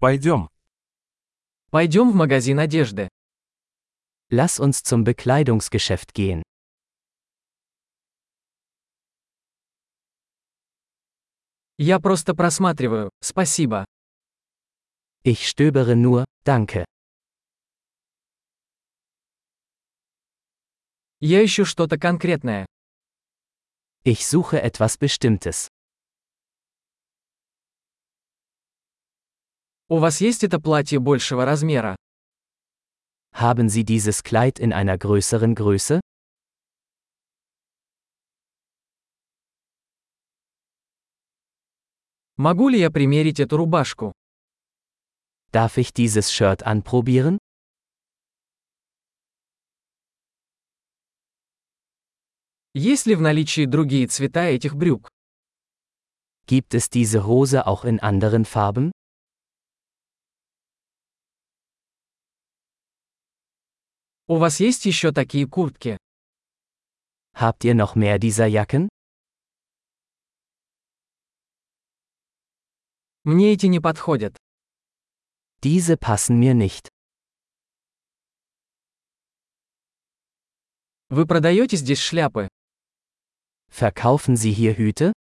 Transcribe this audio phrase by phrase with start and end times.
[0.00, 0.48] Пойдем.
[1.70, 3.08] Пойдем в магазин одежды.
[4.30, 6.42] Lass uns zum Bekleidungsgeschäft gehen.
[11.78, 13.84] Я просто просматриваю, спасибо.
[15.24, 16.84] Ich stöbere nur, danke.
[21.20, 22.66] Я ищу что-то конкретное.
[24.04, 25.68] Ich suche etwas Bestimmtes.
[29.90, 31.96] У вас есть это платье большего размера?
[33.32, 36.00] Haben Sie dieses Kleid in einer größeren Größe?
[42.36, 44.12] Могу ли я примерить эту рубашку?
[45.52, 47.38] Darf ich dieses Shirt anprobieren?
[52.74, 55.08] Есть ли в наличии другие цвета этих брюк?
[56.46, 58.92] Gibt es diese Hose auch in anderen Farben?
[64.30, 65.96] У вас есть еще такие куртки?
[67.32, 68.90] Habt ihr noch mehr dieser Jacken?
[73.24, 74.36] Мне эти не подходят.
[75.62, 76.90] Diese passen mir nicht.
[81.08, 82.48] Вы продаете здесь шляпы?
[83.70, 85.14] Verkaufen Sie hier Hüte?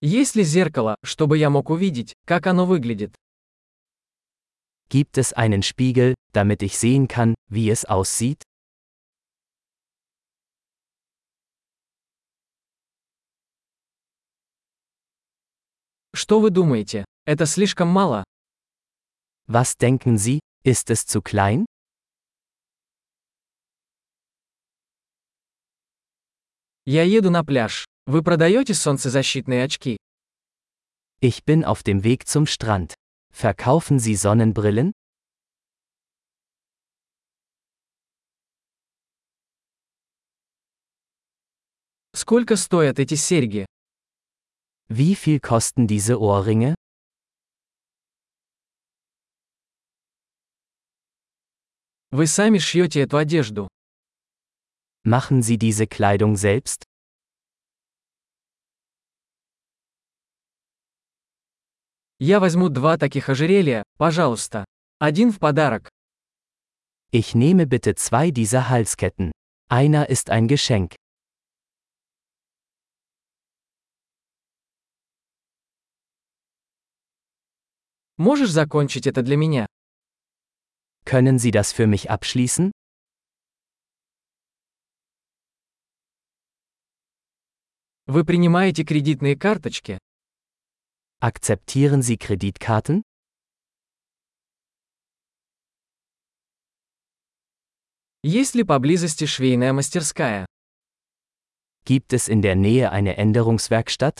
[0.00, 3.14] Есть ли зеркало, чтобы я мог увидеть, как оно выглядит?
[4.89, 8.43] Gibt es einen Spiegel, damit ich sehen kann, wie es aussieht?
[16.13, 17.05] Что вы думаете?
[17.25, 18.23] Это слишком мало?
[19.47, 21.65] Was denken Sie, ist es zu klein?
[26.85, 27.85] Я еду на пляж.
[28.07, 29.97] Вы продаете солнцезащитные очки?
[31.21, 32.95] Ich bin auf dem Weg zum Strand.
[33.35, 34.91] Verkaufen Sie Sonnenbrillen?
[42.13, 43.65] Сколько стоят эти серьги?
[44.89, 46.75] Wie viel kosten diese Ohrringe?
[52.11, 53.67] Вы сами шьете эту одежду.
[55.03, 56.83] Machen Sie diese Kleidung selbst?
[62.18, 64.64] Я возьму два таких ожерелья, пожалуйста.
[64.98, 65.90] Один в подарок.
[67.12, 69.32] Ich nehme bitte zwei dieser Halsketten.
[69.68, 70.94] Einer ist ein Geschenk.
[78.16, 79.66] Можешь закончить это для меня?
[81.04, 82.72] Können Sie das für mich abschließen?
[88.06, 89.98] Вы принимаете кредитные карточки?
[91.19, 93.03] Akzeptieren Sie Kreditkarten?
[98.23, 100.45] Есть ли поблизости швейная мастерская?
[101.85, 104.19] Gibt es in der Nähe eine Änderungswerkstatt?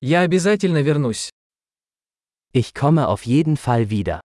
[0.00, 1.30] Я обязательно вернусь.
[2.52, 4.20] Ich komme auf jeden Fall wieder.